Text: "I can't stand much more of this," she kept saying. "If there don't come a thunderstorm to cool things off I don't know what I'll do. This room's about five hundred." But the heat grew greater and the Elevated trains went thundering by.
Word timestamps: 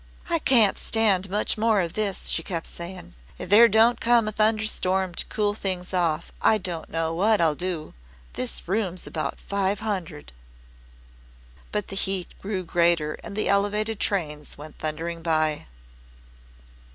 "I 0.31 0.39
can't 0.39 0.79
stand 0.79 1.29
much 1.29 1.59
more 1.59 1.79
of 1.79 1.93
this," 1.93 2.27
she 2.27 2.41
kept 2.41 2.65
saying. 2.65 3.13
"If 3.37 3.49
there 3.51 3.67
don't 3.69 4.01
come 4.01 4.27
a 4.27 4.31
thunderstorm 4.31 5.13
to 5.13 5.23
cool 5.27 5.53
things 5.53 5.93
off 5.93 6.31
I 6.41 6.57
don't 6.57 6.89
know 6.89 7.13
what 7.13 7.39
I'll 7.39 7.53
do. 7.53 7.93
This 8.33 8.67
room's 8.67 9.05
about 9.05 9.39
five 9.39 9.81
hundred." 9.81 10.31
But 11.71 11.89
the 11.89 11.95
heat 11.95 12.33
grew 12.41 12.63
greater 12.63 13.13
and 13.23 13.35
the 13.35 13.47
Elevated 13.47 13.99
trains 13.99 14.57
went 14.57 14.79
thundering 14.79 15.21
by. 15.21 15.67